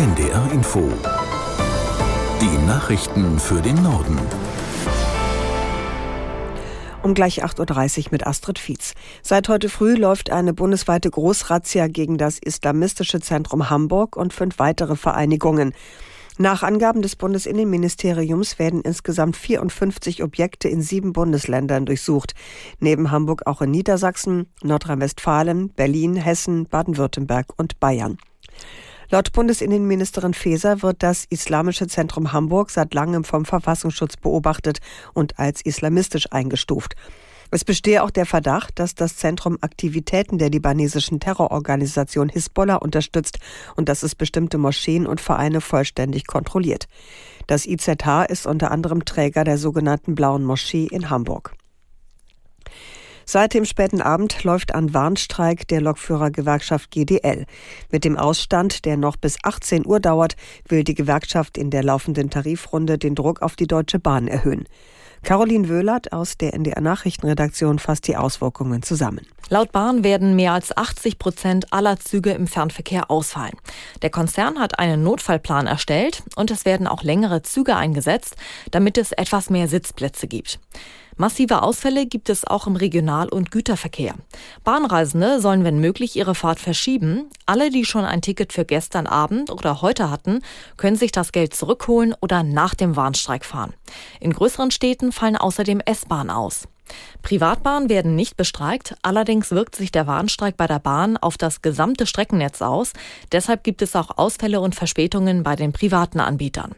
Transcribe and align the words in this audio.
NDR 0.00 0.50
Info. 0.50 0.90
Die 2.40 2.66
Nachrichten 2.66 3.38
für 3.38 3.60
den 3.60 3.82
Norden. 3.82 4.18
Um 7.02 7.12
gleich 7.12 7.44
8.30 7.44 7.98
Uhr 7.98 8.08
mit 8.12 8.26
Astrid 8.26 8.58
Fietz. 8.58 8.94
Seit 9.20 9.50
heute 9.50 9.68
früh 9.68 9.96
läuft 9.96 10.30
eine 10.30 10.54
bundesweite 10.54 11.10
Großrazzia 11.10 11.88
gegen 11.88 12.16
das 12.16 12.38
Islamistische 12.38 13.20
Zentrum 13.20 13.68
Hamburg 13.68 14.16
und 14.16 14.32
fünf 14.32 14.58
weitere 14.58 14.96
Vereinigungen. 14.96 15.74
Nach 16.38 16.62
Angaben 16.62 17.02
des 17.02 17.14
Bundesinnenministeriums 17.16 18.58
werden 18.58 18.80
insgesamt 18.80 19.36
54 19.36 20.22
Objekte 20.22 20.70
in 20.70 20.80
sieben 20.80 21.12
Bundesländern 21.12 21.84
durchsucht. 21.84 22.32
Neben 22.78 23.10
Hamburg 23.10 23.46
auch 23.46 23.60
in 23.60 23.70
Niedersachsen, 23.70 24.46
Nordrhein-Westfalen, 24.62 25.68
Berlin, 25.74 26.16
Hessen, 26.16 26.64
Baden-Württemberg 26.64 27.48
und 27.58 27.78
Bayern. 27.80 28.16
Laut 29.12 29.32
Bundesinnenministerin 29.32 30.34
Faeser 30.34 30.82
wird 30.82 31.02
das 31.02 31.24
Islamische 31.24 31.88
Zentrum 31.88 32.32
Hamburg 32.32 32.70
seit 32.70 32.94
langem 32.94 33.24
vom 33.24 33.44
Verfassungsschutz 33.44 34.16
beobachtet 34.16 34.78
und 35.14 35.36
als 35.36 35.62
islamistisch 35.62 36.30
eingestuft. 36.30 36.94
Es 37.50 37.64
bestehe 37.64 38.04
auch 38.04 38.10
der 38.10 38.24
Verdacht, 38.24 38.78
dass 38.78 38.94
das 38.94 39.16
Zentrum 39.16 39.58
Aktivitäten 39.62 40.38
der 40.38 40.50
libanesischen 40.50 41.18
Terrororganisation 41.18 42.28
Hisbollah 42.28 42.76
unterstützt 42.76 43.40
und 43.74 43.88
dass 43.88 44.04
es 44.04 44.14
bestimmte 44.14 44.58
Moscheen 44.58 45.08
und 45.08 45.20
Vereine 45.20 45.60
vollständig 45.60 46.28
kontrolliert. 46.28 46.86
Das 47.48 47.66
IZH 47.66 48.26
ist 48.28 48.46
unter 48.46 48.70
anderem 48.70 49.04
Träger 49.04 49.42
der 49.42 49.58
sogenannten 49.58 50.14
Blauen 50.14 50.44
Moschee 50.44 50.86
in 50.86 51.10
Hamburg. 51.10 51.56
Seit 53.32 53.54
dem 53.54 53.64
späten 53.64 54.02
Abend 54.02 54.42
läuft 54.42 54.74
ein 54.74 54.92
Warnstreik 54.92 55.68
der 55.68 55.80
Lokführergewerkschaft 55.80 56.90
GDL. 56.90 57.46
Mit 57.92 58.04
dem 58.04 58.16
Ausstand, 58.16 58.84
der 58.84 58.96
noch 58.96 59.16
bis 59.16 59.36
18 59.44 59.86
Uhr 59.86 60.00
dauert, 60.00 60.34
will 60.66 60.82
die 60.82 60.96
Gewerkschaft 60.96 61.56
in 61.56 61.70
der 61.70 61.84
laufenden 61.84 62.30
Tarifrunde 62.30 62.98
den 62.98 63.14
Druck 63.14 63.40
auf 63.40 63.54
die 63.54 63.68
Deutsche 63.68 64.00
Bahn 64.00 64.26
erhöhen. 64.26 64.64
Caroline 65.22 65.68
Wöhlert 65.68 66.12
aus 66.12 66.38
der 66.38 66.54
NDR 66.54 66.80
Nachrichtenredaktion 66.80 67.78
fasst 67.78 68.08
die 68.08 68.16
Auswirkungen 68.16 68.82
zusammen. 68.82 69.24
Laut 69.48 69.70
Bahn 69.70 70.02
werden 70.02 70.34
mehr 70.34 70.52
als 70.52 70.76
80 70.76 71.20
Prozent 71.20 71.72
aller 71.72 72.00
Züge 72.00 72.30
im 72.30 72.48
Fernverkehr 72.48 73.12
ausfallen. 73.12 73.54
Der 74.02 74.10
Konzern 74.10 74.58
hat 74.58 74.80
einen 74.80 75.04
Notfallplan 75.04 75.68
erstellt 75.68 76.24
und 76.34 76.50
es 76.50 76.64
werden 76.64 76.88
auch 76.88 77.04
längere 77.04 77.42
Züge 77.42 77.76
eingesetzt, 77.76 78.34
damit 78.72 78.98
es 78.98 79.12
etwas 79.12 79.50
mehr 79.50 79.68
Sitzplätze 79.68 80.26
gibt. 80.26 80.58
Massive 81.20 81.62
Ausfälle 81.62 82.06
gibt 82.06 82.30
es 82.30 82.46
auch 82.46 82.66
im 82.66 82.76
Regional- 82.76 83.28
und 83.28 83.50
Güterverkehr. 83.50 84.14
Bahnreisende 84.64 85.38
sollen, 85.38 85.64
wenn 85.64 85.78
möglich, 85.78 86.16
ihre 86.16 86.34
Fahrt 86.34 86.58
verschieben. 86.58 87.28
Alle, 87.44 87.68
die 87.68 87.84
schon 87.84 88.06
ein 88.06 88.22
Ticket 88.22 88.54
für 88.54 88.64
gestern 88.64 89.06
Abend 89.06 89.50
oder 89.50 89.82
heute 89.82 90.10
hatten, 90.10 90.40
können 90.78 90.96
sich 90.96 91.12
das 91.12 91.32
Geld 91.32 91.52
zurückholen 91.52 92.14
oder 92.22 92.42
nach 92.42 92.74
dem 92.74 92.96
Warnstreik 92.96 93.44
fahren. 93.44 93.74
In 94.18 94.32
größeren 94.32 94.70
Städten 94.70 95.12
fallen 95.12 95.36
außerdem 95.36 95.80
S-Bahnen 95.84 96.30
aus. 96.30 96.66
Privatbahnen 97.22 97.88
werden 97.88 98.14
nicht 98.14 98.36
bestreikt, 98.36 98.96
allerdings 99.02 99.50
wirkt 99.50 99.76
sich 99.76 99.92
der 99.92 100.06
Warnstreik 100.06 100.56
bei 100.56 100.66
der 100.66 100.78
Bahn 100.78 101.16
auf 101.16 101.36
das 101.38 101.62
gesamte 101.62 102.06
Streckennetz 102.06 102.62
aus. 102.62 102.92
Deshalb 103.32 103.64
gibt 103.64 103.82
es 103.82 103.96
auch 103.96 104.16
Ausfälle 104.16 104.60
und 104.60 104.74
Verspätungen 104.74 105.42
bei 105.42 105.56
den 105.56 105.72
privaten 105.72 106.20
Anbietern. 106.20 106.74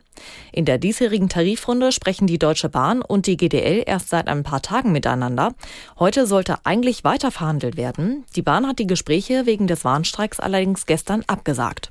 In 0.53 0.65
der 0.65 0.79
diesjährigen 0.79 1.29
Tarifrunde 1.29 1.93
sprechen 1.93 2.27
die 2.27 2.39
Deutsche 2.39 2.69
Bahn 2.69 3.03
und 3.03 3.27
die 3.27 3.37
GDL 3.37 3.83
erst 3.87 4.09
seit 4.09 4.29
ein 4.29 4.43
paar 4.43 4.63
Tagen 4.63 4.93
miteinander. 4.93 5.55
Heute 5.99 6.27
sollte 6.27 6.65
eigentlich 6.65 7.05
weiter 7.05 7.31
verhandelt 7.31 7.77
werden. 7.77 8.25
Die 8.37 8.43
Bahn 8.43 8.67
hat 8.67 8.79
die 8.79 8.87
Gespräche 8.87 9.47
wegen 9.47 9.67
des 9.67 9.85
Warnstreiks 9.85 10.41
allerdings 10.41 10.87
gestern 10.87 11.25
abgesagt. 11.27 11.91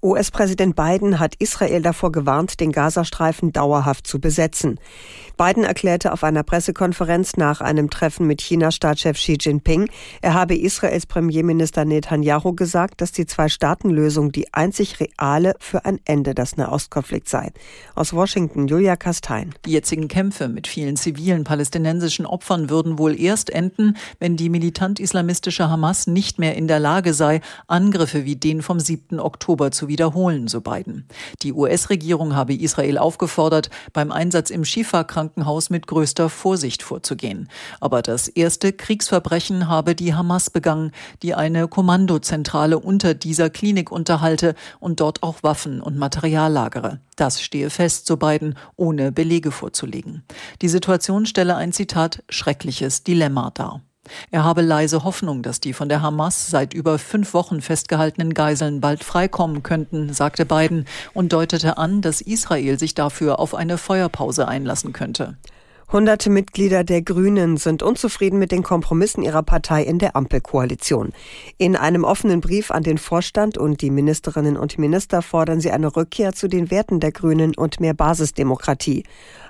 US-Präsident 0.00 0.76
Biden 0.76 1.18
hat 1.18 1.34
Israel 1.40 1.82
davor 1.82 2.12
gewarnt, 2.12 2.60
den 2.60 2.70
Gazastreifen 2.70 3.52
dauerhaft 3.52 4.06
zu 4.06 4.20
besetzen. 4.20 4.78
Biden 5.36 5.64
erklärte 5.64 6.12
auf 6.12 6.22
einer 6.22 6.44
Pressekonferenz 6.44 7.36
nach 7.36 7.60
einem 7.60 7.90
Treffen 7.90 8.28
mit 8.28 8.40
China-Staatschef 8.40 9.16
Xi 9.16 9.38
Jinping, 9.40 9.88
er 10.22 10.34
habe 10.34 10.56
Israels 10.56 11.06
Premierminister 11.06 11.84
Netanyahu 11.84 12.52
gesagt, 12.54 13.00
dass 13.00 13.10
die 13.10 13.26
Zwei-Staaten-Lösung 13.26 14.30
die 14.30 14.54
einzig 14.54 15.00
reale 15.00 15.54
für 15.58 15.84
ein 15.84 15.98
Ende 16.04 16.32
des 16.32 16.56
Nahostkonflikts 16.56 17.32
sei. 17.32 17.50
Aus 17.96 18.12
Washington, 18.12 18.68
Julia 18.68 18.94
Kastein. 18.94 19.52
Die 19.64 19.72
jetzigen 19.72 20.06
Kämpfe 20.06 20.48
mit 20.48 20.68
vielen 20.68 20.96
zivilen 20.96 21.42
palästinensischen 21.42 22.24
Opfern 22.24 22.70
würden 22.70 22.98
wohl 22.98 23.18
erst 23.18 23.50
enden, 23.50 23.96
wenn 24.20 24.36
die 24.36 24.48
militant-islamistische 24.48 25.68
Hamas 25.68 26.06
nicht 26.06 26.38
mehr 26.38 26.54
in 26.54 26.68
der 26.68 26.78
Lage 26.78 27.14
sei, 27.14 27.40
Angriffe 27.66 28.24
wie 28.24 28.36
den 28.36 28.62
vom 28.62 28.78
7. 28.78 29.18
Oktober 29.18 29.72
zu 29.72 29.87
wiederholen, 29.88 30.48
so 30.48 30.60
Biden. 30.60 31.06
Die 31.42 31.52
US-Regierung 31.52 32.36
habe 32.36 32.54
Israel 32.54 32.98
aufgefordert, 32.98 33.70
beim 33.92 34.12
Einsatz 34.12 34.50
im 34.50 34.64
Schifa-Krankenhaus 34.64 35.38
Krankenhaus 35.38 35.70
mit 35.70 35.86
größter 35.86 36.28
Vorsicht 36.28 36.82
vorzugehen. 36.82 37.48
Aber 37.80 38.02
das 38.02 38.28
erste 38.28 38.72
Kriegsverbrechen 38.72 39.68
habe 39.68 39.94
die 39.94 40.14
Hamas 40.14 40.50
begangen, 40.50 40.92
die 41.22 41.34
eine 41.34 41.68
Kommandozentrale 41.68 42.78
unter 42.78 43.14
dieser 43.14 43.50
Klinik 43.50 43.90
unterhalte 43.90 44.54
und 44.80 45.00
dort 45.00 45.22
auch 45.22 45.42
Waffen 45.42 45.80
und 45.80 45.98
Material 45.98 46.52
lagere. 46.52 47.00
Das 47.16 47.40
stehe 47.40 47.70
fest, 47.70 48.06
so 48.06 48.16
Biden, 48.16 48.54
ohne 48.76 49.12
Belege 49.12 49.50
vorzulegen. 49.50 50.22
Die 50.62 50.68
Situation 50.68 51.26
stelle 51.26 51.56
ein 51.56 51.72
Zitat 51.72 52.22
schreckliches 52.28 53.02
Dilemma 53.02 53.50
dar. 53.52 53.82
Er 54.30 54.44
habe 54.44 54.62
leise 54.62 55.04
Hoffnung, 55.04 55.42
dass 55.42 55.60
die 55.60 55.72
von 55.72 55.88
der 55.88 56.02
Hamas 56.02 56.48
seit 56.48 56.74
über 56.74 56.98
fünf 56.98 57.34
Wochen 57.34 57.60
festgehaltenen 57.60 58.34
Geiseln 58.34 58.80
bald 58.80 59.04
freikommen 59.04 59.62
könnten, 59.62 60.12
sagte 60.12 60.44
Biden 60.44 60.86
und 61.14 61.32
deutete 61.32 61.78
an, 61.78 62.02
dass 62.02 62.20
Israel 62.20 62.78
sich 62.78 62.94
dafür 62.94 63.38
auf 63.38 63.54
eine 63.54 63.78
Feuerpause 63.78 64.48
einlassen 64.48 64.92
könnte. 64.92 65.36
Hunderte 65.90 66.28
Mitglieder 66.28 66.84
der 66.84 67.00
Grünen 67.00 67.56
sind 67.56 67.82
unzufrieden 67.82 68.38
mit 68.38 68.52
den 68.52 68.62
Kompromissen 68.62 69.22
ihrer 69.22 69.42
Partei 69.42 69.82
in 69.82 69.98
der 69.98 70.16
Ampelkoalition. 70.16 71.14
In 71.56 71.76
einem 71.76 72.04
offenen 72.04 72.42
Brief 72.42 72.70
an 72.70 72.82
den 72.82 72.98
Vorstand 72.98 73.56
und 73.56 73.80
die 73.80 73.90
Ministerinnen 73.90 74.58
und 74.58 74.78
Minister 74.78 75.22
fordern 75.22 75.62
sie 75.62 75.70
eine 75.70 75.96
Rückkehr 75.96 76.34
zu 76.34 76.46
den 76.46 76.70
Werten 76.70 77.00
der 77.00 77.12
Grünen 77.12 77.54
und 77.54 77.80
mehr 77.80 77.94
Basisdemokratie. 77.94 79.04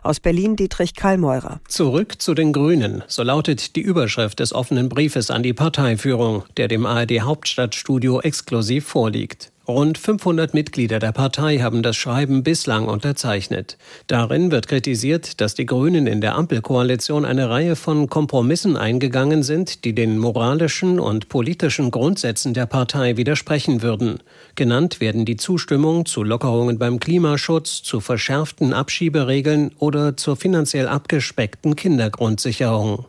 Aus 0.04 0.20
Berlin 0.20 0.54
Dietrich 0.54 0.94
Karlmeurer. 0.94 1.60
Zurück 1.66 2.22
zu 2.22 2.34
den 2.34 2.52
Grünen, 2.52 3.02
so 3.08 3.24
lautet 3.24 3.74
die 3.74 3.82
Überschrift 3.82 4.38
des 4.38 4.52
offenen 4.52 4.88
Briefes 4.88 5.32
an 5.32 5.42
die 5.42 5.54
Parteiführung, 5.54 6.44
der 6.56 6.68
dem 6.68 6.86
ARD 6.86 7.22
Hauptstadtstudio 7.22 8.20
exklusiv 8.20 8.86
vorliegt. 8.86 9.50
Rund 9.68 9.98
500 9.98 10.54
Mitglieder 10.54 10.98
der 10.98 11.12
Partei 11.12 11.58
haben 11.58 11.82
das 11.82 11.94
Schreiben 11.94 12.42
bislang 12.42 12.88
unterzeichnet. 12.88 13.76
Darin 14.06 14.50
wird 14.50 14.66
kritisiert, 14.66 15.42
dass 15.42 15.54
die 15.54 15.66
Grünen 15.66 16.06
in 16.06 16.22
der 16.22 16.36
Ampelkoalition 16.36 17.26
eine 17.26 17.50
Reihe 17.50 17.76
von 17.76 18.08
Kompromissen 18.08 18.78
eingegangen 18.78 19.42
sind, 19.42 19.84
die 19.84 19.94
den 19.94 20.16
moralischen 20.16 20.98
und 20.98 21.28
politischen 21.28 21.90
Grundsätzen 21.90 22.54
der 22.54 22.64
Partei 22.64 23.18
widersprechen 23.18 23.82
würden. 23.82 24.20
Genannt 24.54 25.02
werden 25.02 25.26
die 25.26 25.36
Zustimmung 25.36 26.06
zu 26.06 26.22
Lockerungen 26.22 26.78
beim 26.78 26.98
Klimaschutz, 26.98 27.82
zu 27.82 28.00
verschärften 28.00 28.72
Abschieberegeln 28.72 29.72
oder 29.78 30.16
zur 30.16 30.36
finanziell 30.36 30.88
abgespeckten 30.88 31.76
Kindergrundsicherung. 31.76 33.04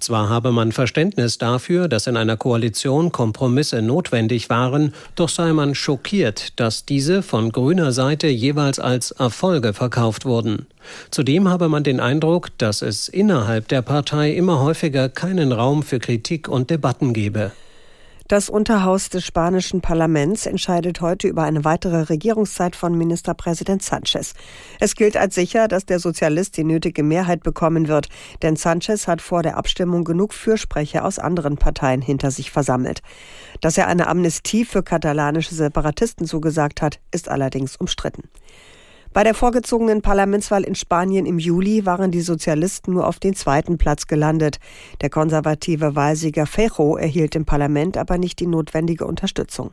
Zwar 0.00 0.28
habe 0.28 0.52
man 0.52 0.72
Verständnis 0.72 1.38
dafür, 1.38 1.88
dass 1.88 2.06
in 2.06 2.16
einer 2.16 2.36
Koalition 2.36 3.12
Kompromisse 3.12 3.82
notwendig 3.82 4.50
waren, 4.50 4.94
doch 5.14 5.28
sei 5.28 5.52
man 5.52 5.74
schockiert, 5.74 6.58
dass 6.60 6.84
diese 6.84 7.22
von 7.22 7.52
grüner 7.52 7.92
Seite 7.92 8.28
jeweils 8.28 8.78
als 8.78 9.10
Erfolge 9.12 9.72
verkauft 9.72 10.24
wurden. 10.24 10.66
Zudem 11.10 11.48
habe 11.48 11.68
man 11.68 11.84
den 11.84 12.00
Eindruck, 12.00 12.50
dass 12.58 12.82
es 12.82 13.08
innerhalb 13.08 13.68
der 13.68 13.82
Partei 13.82 14.32
immer 14.32 14.60
häufiger 14.60 15.08
keinen 15.08 15.52
Raum 15.52 15.82
für 15.82 15.98
Kritik 15.98 16.48
und 16.48 16.70
Debatten 16.70 17.12
gebe. 17.12 17.52
Das 18.26 18.48
Unterhaus 18.48 19.10
des 19.10 19.22
spanischen 19.22 19.82
Parlaments 19.82 20.46
entscheidet 20.46 21.02
heute 21.02 21.28
über 21.28 21.42
eine 21.42 21.62
weitere 21.62 22.04
Regierungszeit 22.04 22.74
von 22.74 22.96
Ministerpräsident 22.96 23.82
Sanchez. 23.82 24.32
Es 24.80 24.94
gilt 24.94 25.18
als 25.18 25.34
sicher, 25.34 25.68
dass 25.68 25.84
der 25.84 25.98
Sozialist 25.98 26.56
die 26.56 26.64
nötige 26.64 27.02
Mehrheit 27.02 27.42
bekommen 27.42 27.86
wird, 27.86 28.08
denn 28.40 28.56
Sanchez 28.56 29.08
hat 29.08 29.20
vor 29.20 29.42
der 29.42 29.58
Abstimmung 29.58 30.04
genug 30.04 30.32
Fürsprecher 30.32 31.04
aus 31.04 31.18
anderen 31.18 31.58
Parteien 31.58 32.00
hinter 32.00 32.30
sich 32.30 32.50
versammelt. 32.50 33.02
Dass 33.60 33.76
er 33.76 33.88
eine 33.88 34.06
Amnestie 34.06 34.64
für 34.64 34.82
katalanische 34.82 35.54
Separatisten 35.54 36.26
zugesagt 36.26 36.80
hat, 36.80 37.00
ist 37.10 37.28
allerdings 37.28 37.76
umstritten. 37.76 38.30
Bei 39.14 39.22
der 39.22 39.34
vorgezogenen 39.34 40.02
Parlamentswahl 40.02 40.64
in 40.64 40.74
Spanien 40.74 41.24
im 41.24 41.38
Juli 41.38 41.86
waren 41.86 42.10
die 42.10 42.20
Sozialisten 42.20 42.92
nur 42.92 43.06
auf 43.06 43.20
den 43.20 43.36
zweiten 43.36 43.78
Platz 43.78 44.08
gelandet. 44.08 44.58
Der 45.02 45.08
konservative 45.08 45.94
Wahlsieger 45.94 46.46
Fejo 46.46 46.96
erhielt 46.96 47.36
im 47.36 47.44
Parlament 47.44 47.96
aber 47.96 48.18
nicht 48.18 48.40
die 48.40 48.48
notwendige 48.48 49.06
Unterstützung. 49.06 49.70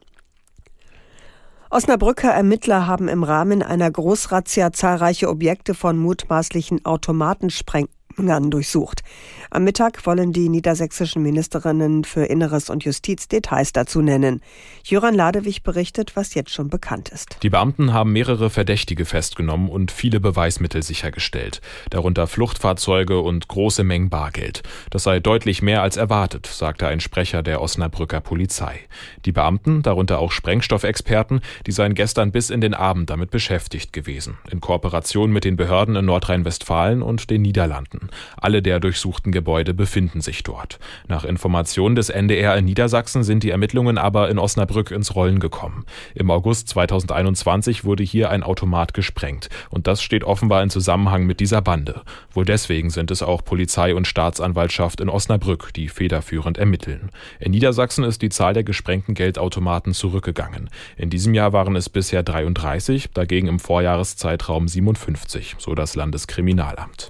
Osnabrücker 1.71 2.29
Ermittler 2.29 2.85
haben 2.85 3.07
im 3.07 3.23
Rahmen 3.23 3.63
einer 3.63 3.89
Großrazzia 3.89 4.73
zahlreiche 4.73 5.27
Objekte 5.27 5.73
von 5.73 5.97
mutmaßlichen 5.97 6.85
Automatenspreng 6.85 7.85
Ausgang 7.85 8.00
durchsucht. 8.17 9.03
Am 9.49 9.63
Mittag 9.63 10.05
wollen 10.05 10.31
die 10.31 10.47
niedersächsischen 10.47 11.21
Ministerinnen 11.21 12.03
für 12.03 12.23
Inneres 12.25 12.69
und 12.69 12.85
Justiz 12.85 13.27
Details 13.27 13.73
dazu 13.73 14.01
nennen. 14.01 14.41
Jöran 14.83 15.13
Ladewig 15.13 15.63
berichtet, 15.63 16.15
was 16.15 16.33
jetzt 16.33 16.51
schon 16.51 16.69
bekannt 16.69 17.09
ist. 17.09 17.37
Die 17.43 17.49
Beamten 17.49 17.93
haben 17.93 18.13
mehrere 18.13 18.49
Verdächtige 18.49 19.05
festgenommen 19.05 19.69
und 19.69 19.91
viele 19.91 20.19
Beweismittel 20.19 20.83
sichergestellt, 20.83 21.61
darunter 21.89 22.27
Fluchtfahrzeuge 22.27 23.19
und 23.19 23.47
große 23.47 23.83
Mengen 23.83 24.09
Bargeld. 24.09 24.63
Das 24.89 25.03
sei 25.03 25.19
deutlich 25.19 25.61
mehr 25.61 25.81
als 25.81 25.97
erwartet, 25.97 26.45
sagte 26.45 26.87
ein 26.87 26.99
Sprecher 26.99 27.43
der 27.43 27.61
Osnabrücker 27.61 28.21
Polizei. 28.21 28.79
Die 29.25 29.31
Beamten, 29.31 29.81
darunter 29.81 30.19
auch 30.19 30.31
Sprengstoffexperten, 30.31 31.41
die 31.67 31.71
seien 31.71 31.93
gestern 31.93 32.31
bis 32.31 32.49
in 32.49 32.61
den 32.61 32.73
Abend 32.73 33.09
damit 33.09 33.31
beschäftigt 33.31 33.93
gewesen, 33.93 34.37
in 34.49 34.61
Kooperation 34.61 35.31
mit 35.31 35.43
den 35.43 35.57
Behörden 35.57 35.95
in 35.95 36.05
Nordrhein-Westfalen 36.05 37.01
und 37.01 37.29
den 37.29 37.41
Niederlanden. 37.41 38.00
Alle 38.37 38.61
der 38.61 38.79
durchsuchten 38.79 39.31
Gebäude 39.31 39.73
befinden 39.73 40.21
sich 40.21 40.43
dort. 40.43 40.79
Nach 41.07 41.23
Informationen 41.23 41.95
des 41.95 42.09
NDR 42.09 42.57
in 42.57 42.65
Niedersachsen 42.65 43.23
sind 43.23 43.43
die 43.43 43.49
Ermittlungen 43.49 43.97
aber 43.97 44.29
in 44.29 44.39
Osnabrück 44.39 44.91
ins 44.91 45.15
Rollen 45.15 45.39
gekommen. 45.39 45.85
Im 46.15 46.31
August 46.31 46.69
2021 46.69 47.83
wurde 47.83 48.03
hier 48.03 48.29
ein 48.29 48.43
Automat 48.43 48.93
gesprengt 48.93 49.49
und 49.69 49.87
das 49.87 50.01
steht 50.01 50.23
offenbar 50.23 50.63
in 50.63 50.69
Zusammenhang 50.69 51.25
mit 51.25 51.39
dieser 51.39 51.61
Bande. 51.61 52.01
Wohl 52.33 52.45
deswegen 52.45 52.89
sind 52.89 53.11
es 53.11 53.23
auch 53.23 53.43
Polizei 53.43 53.95
und 53.95 54.07
Staatsanwaltschaft 54.07 55.01
in 55.01 55.09
Osnabrück, 55.09 55.73
die 55.73 55.87
federführend 55.87 56.57
ermitteln. 56.57 57.11
In 57.39 57.51
Niedersachsen 57.51 58.03
ist 58.03 58.21
die 58.21 58.29
Zahl 58.29 58.53
der 58.53 58.63
gesprengten 58.63 59.13
Geldautomaten 59.13 59.93
zurückgegangen. 59.93 60.69
In 60.97 61.09
diesem 61.09 61.33
Jahr 61.33 61.53
waren 61.53 61.75
es 61.75 61.89
bisher 61.89 62.23
33, 62.23 63.11
dagegen 63.13 63.47
im 63.47 63.59
Vorjahreszeitraum 63.59 64.67
57, 64.67 65.55
so 65.57 65.75
das 65.75 65.95
Landeskriminalamt. 65.95 67.09